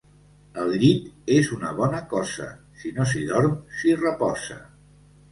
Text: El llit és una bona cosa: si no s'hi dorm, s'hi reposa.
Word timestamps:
El 0.59 0.69
llit 0.83 1.09
és 1.33 1.49
una 1.57 1.73
bona 1.79 1.99
cosa: 2.13 2.47
si 2.83 2.93
no 2.95 3.05
s'hi 3.11 3.21
dorm, 3.33 3.53
s'hi 3.83 3.93
reposa. 3.99 4.57